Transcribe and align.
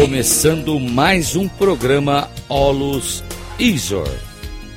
Começando 0.00 0.78
mais 0.78 1.34
um 1.34 1.48
programa 1.48 2.28
Olus 2.48 3.20
Isor. 3.58 4.06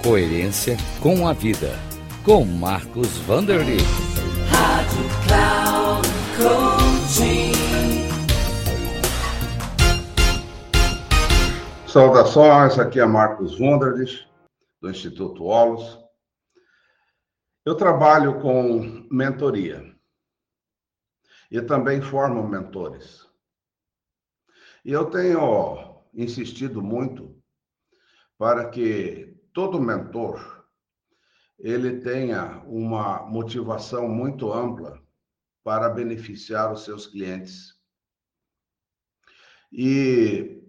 Coerência 0.02 0.78
com 1.00 1.28
a 1.28 1.32
vida. 1.32 1.70
Com 2.26 2.44
Marcos 2.44 3.20
Vanderly. 3.20 3.78
Rádio 4.50 5.06
Cloud 5.28 6.08
Coaching. 6.38 7.52
Saudações, 11.88 12.80
aqui 12.80 13.00
é 13.00 13.06
Marcos 13.06 13.60
Vanderly, 13.60 14.26
do 14.82 14.90
Instituto 14.90 15.44
Olus. 15.44 16.00
Eu 17.64 17.76
trabalho 17.76 18.42
com 18.42 19.08
mentoria 19.12 19.86
e 21.52 21.62
também 21.62 22.02
formo 22.02 22.42
mentores. 22.48 23.31
E 24.84 24.92
eu 24.92 25.06
tenho 25.10 26.02
insistido 26.14 26.82
muito 26.82 27.40
para 28.38 28.70
que 28.70 29.38
todo 29.54 29.80
mentor 29.80 30.66
ele 31.60 32.00
tenha 32.02 32.64
uma 32.66 33.22
motivação 33.28 34.08
muito 34.08 34.52
ampla 34.52 35.00
para 35.64 35.90
beneficiar 35.90 36.74
os 36.74 36.84
seus 36.84 37.06
clientes. 37.06 37.80
E 39.72 40.64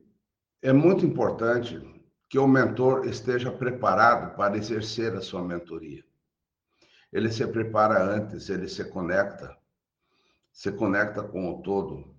é 0.61 0.73
muito 0.73 1.07
importante 1.07 1.81
que 2.29 2.39
o 2.39 2.47
mentor 2.47 3.07
esteja 3.07 3.51
preparado 3.51 4.37
para 4.37 4.57
exercer 4.57 5.15
a 5.17 5.23
sua 5.23 5.43
mentoria. 5.43 6.05
Ele 7.11 7.33
se 7.33 7.47
prepara 7.47 8.03
antes, 8.03 8.51
ele 8.51 8.69
se 8.69 8.85
conecta, 8.85 9.57
se 10.53 10.71
conecta 10.73 11.23
com 11.23 11.51
o 11.51 11.63
todo 11.63 12.15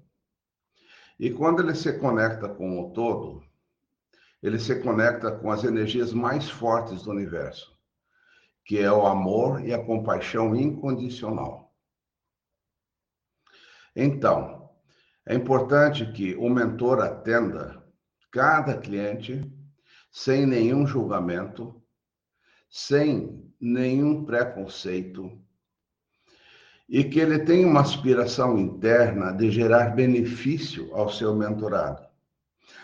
e 1.19 1.31
quando 1.31 1.61
ele 1.61 1.75
se 1.75 1.93
conecta 1.99 2.49
com 2.49 2.79
o 2.79 2.91
todo, 2.91 3.43
ele 4.41 4.59
se 4.59 4.81
conecta 4.81 5.31
com 5.31 5.51
as 5.51 5.63
energias 5.63 6.11
mais 6.11 6.49
fortes 6.49 7.03
do 7.03 7.11
universo, 7.11 7.77
que 8.65 8.79
é 8.79 8.91
o 8.91 9.05
amor 9.05 9.65
e 9.65 9.73
a 9.73 9.83
compaixão 9.83 10.55
incondicional. 10.55 11.73
Então, 13.95 14.69
é 15.25 15.33
importante 15.33 16.11
que 16.11 16.35
o 16.35 16.49
mentor 16.49 16.99
atenda 16.99 17.81
cada 18.31 18.77
cliente 18.77 19.49
sem 20.11 20.45
nenhum 20.45 20.85
julgamento, 20.85 21.81
sem 22.69 23.51
nenhum 23.59 24.25
preconceito, 24.25 25.42
e 26.87 27.03
que 27.03 27.19
ele 27.19 27.39
tem 27.39 27.65
uma 27.65 27.81
aspiração 27.81 28.57
interna 28.57 29.31
de 29.31 29.49
gerar 29.49 29.95
benefício 29.95 30.93
ao 30.93 31.09
seu 31.09 31.33
mentorado. 31.33 32.05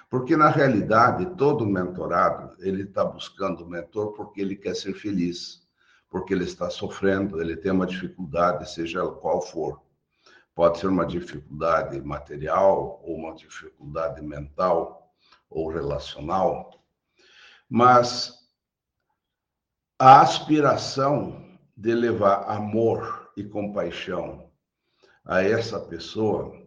Porque, 0.09 0.35
na 0.35 0.49
realidade, 0.49 1.35
todo 1.37 1.65
mentorado, 1.65 2.55
ele 2.59 2.83
está 2.83 3.05
buscando 3.05 3.63
o 3.63 3.69
mentor 3.69 4.13
porque 4.13 4.41
ele 4.41 4.55
quer 4.55 4.75
ser 4.75 4.93
feliz, 4.93 5.67
porque 6.09 6.33
ele 6.33 6.45
está 6.45 6.69
sofrendo, 6.69 7.39
ele 7.39 7.55
tem 7.55 7.71
uma 7.71 7.85
dificuldade, 7.85 8.71
seja 8.71 9.05
qual 9.07 9.41
for. 9.41 9.81
Pode 10.55 10.79
ser 10.79 10.87
uma 10.87 11.05
dificuldade 11.05 12.01
material, 12.01 12.99
ou 13.03 13.15
uma 13.17 13.35
dificuldade 13.35 14.21
mental, 14.21 15.13
ou 15.49 15.69
relacional. 15.69 16.83
Mas 17.69 18.33
a 19.99 20.21
aspiração 20.21 21.45
de 21.77 21.93
levar 21.93 22.45
amor 22.49 23.18
e 23.35 23.43
compaixão 23.43 24.49
a 25.25 25.43
essa 25.43 25.79
pessoa, 25.79 26.59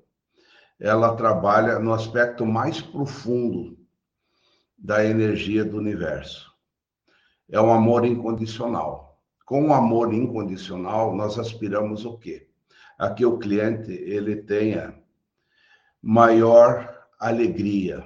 ela 0.78 1.14
trabalha 1.14 1.78
no 1.78 1.92
aspecto 1.92 2.44
mais 2.44 2.80
profundo 2.80 3.78
da 4.76 5.04
energia 5.04 5.64
do 5.64 5.78
universo. 5.78 6.52
É 7.50 7.60
um 7.60 7.72
amor 7.72 8.04
incondicional. 8.04 9.20
Com 9.44 9.68
o 9.68 9.74
amor 9.74 10.12
incondicional, 10.14 11.14
nós 11.14 11.38
aspiramos 11.38 12.04
o 12.04 12.16
quê? 12.18 12.48
A 12.98 13.10
que 13.10 13.24
o 13.24 13.38
cliente 13.38 13.92
ele 13.92 14.36
tenha 14.36 14.98
maior 16.00 17.06
alegria, 17.18 18.02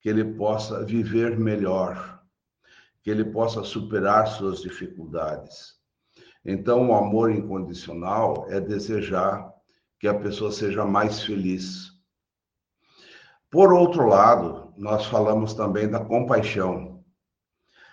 que 0.00 0.08
ele 0.08 0.24
possa 0.34 0.84
viver 0.84 1.38
melhor, 1.38 2.20
que 3.02 3.10
ele 3.10 3.24
possa 3.24 3.62
superar 3.62 4.26
suas 4.26 4.60
dificuldades, 4.60 5.76
então, 6.48 6.90
o 6.90 6.94
amor 6.94 7.32
incondicional 7.32 8.46
é 8.48 8.60
desejar 8.60 9.52
que 9.98 10.06
a 10.06 10.14
pessoa 10.14 10.52
seja 10.52 10.84
mais 10.84 11.24
feliz. 11.24 11.90
Por 13.50 13.72
outro 13.72 14.06
lado, 14.06 14.72
nós 14.76 15.06
falamos 15.06 15.54
também 15.54 15.90
da 15.90 15.98
compaixão. 15.98 17.04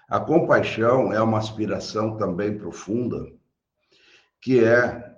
A 0.08 0.20
compaixão 0.20 1.12
é 1.12 1.20
uma 1.20 1.40
aspiração 1.40 2.16
também 2.16 2.56
profunda, 2.56 3.26
que 4.40 4.64
é 4.64 5.18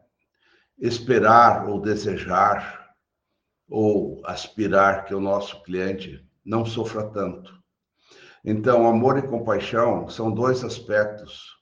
esperar 0.80 1.68
ou 1.68 1.82
desejar 1.82 2.96
ou 3.68 4.22
aspirar 4.26 5.04
que 5.04 5.14
o 5.14 5.20
nosso 5.20 5.62
cliente 5.64 6.26
não 6.46 6.66
sofra 6.66 7.10
tanto. 7.10 7.54
Então, 8.46 8.88
amor 8.88 9.18
e 9.18 9.28
compaixão 9.28 10.08
são 10.08 10.32
dois 10.32 10.64
aspectos 10.64 11.56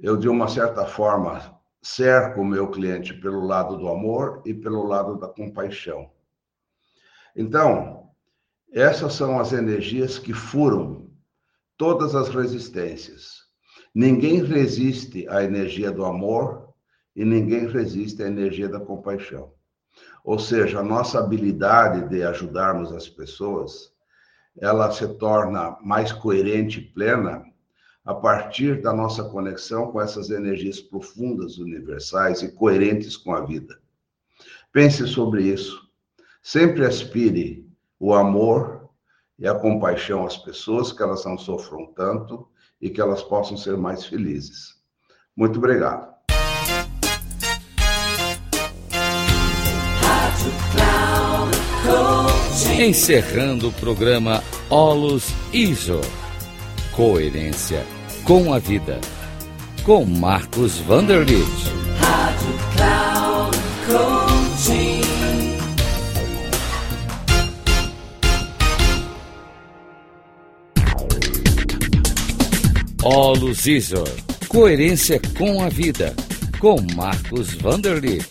eu, 0.00 0.16
de 0.16 0.28
uma 0.28 0.48
certa 0.48 0.86
forma, 0.86 1.58
cerco 1.82 2.40
o 2.40 2.44
meu 2.44 2.70
cliente 2.70 3.14
pelo 3.14 3.46
lado 3.46 3.76
do 3.76 3.88
amor 3.88 4.42
e 4.44 4.54
pelo 4.54 4.86
lado 4.86 5.18
da 5.18 5.28
compaixão. 5.28 6.10
Então, 7.36 8.10
essas 8.72 9.14
são 9.14 9.38
as 9.38 9.52
energias 9.52 10.18
que 10.18 10.32
furam 10.32 11.10
todas 11.76 12.14
as 12.14 12.28
resistências. 12.28 13.40
Ninguém 13.94 14.44
resiste 14.44 15.28
à 15.28 15.42
energia 15.42 15.90
do 15.90 16.04
amor 16.04 16.72
e 17.14 17.24
ninguém 17.24 17.66
resiste 17.66 18.22
à 18.22 18.26
energia 18.26 18.68
da 18.68 18.80
compaixão. 18.80 19.52
Ou 20.24 20.38
seja, 20.38 20.80
a 20.80 20.84
nossa 20.84 21.18
habilidade 21.18 22.08
de 22.08 22.22
ajudarmos 22.22 22.92
as 22.92 23.08
pessoas, 23.08 23.92
ela 24.58 24.90
se 24.92 25.06
torna 25.18 25.76
mais 25.82 26.12
coerente 26.12 26.78
e 26.78 26.92
plena 26.92 27.49
a 28.10 28.14
partir 28.14 28.82
da 28.82 28.92
nossa 28.92 29.22
conexão 29.22 29.92
com 29.92 30.00
essas 30.00 30.30
energias 30.30 30.80
profundas, 30.80 31.58
universais 31.58 32.42
e 32.42 32.50
coerentes 32.50 33.16
com 33.16 33.32
a 33.32 33.42
vida. 33.42 33.78
Pense 34.72 35.06
sobre 35.06 35.44
isso. 35.44 35.80
Sempre 36.42 36.84
aspire 36.84 37.64
o 38.00 38.12
amor 38.12 38.90
e 39.38 39.46
a 39.46 39.54
compaixão 39.54 40.26
às 40.26 40.36
pessoas, 40.36 40.90
que 40.90 41.00
elas 41.00 41.24
não 41.24 41.38
sofram 41.38 41.86
tanto 41.94 42.48
e 42.80 42.90
que 42.90 43.00
elas 43.00 43.22
possam 43.22 43.56
ser 43.56 43.76
mais 43.76 44.04
felizes. 44.04 44.74
Muito 45.36 45.60
obrigado. 45.60 46.12
Encerrando 52.76 53.68
o 53.68 53.72
programa 53.74 54.42
Olus 54.68 55.28
ISO 55.52 56.00
Coerência 56.96 57.99
com 58.30 58.54
a 58.54 58.60
vida. 58.60 59.00
Com 59.82 60.04
Marcos 60.04 60.78
Vanderlit. 60.78 61.42
Rádio 61.98 62.54
Cloud 62.76 63.58
Coaching. 63.88 65.00
Olus 73.02 73.66
Isor. 73.66 74.08
Coerência 74.46 75.20
com 75.36 75.64
a 75.64 75.68
vida. 75.68 76.14
Com 76.60 76.76
Marcos 76.94 77.54
Vanderlit. 77.54 78.28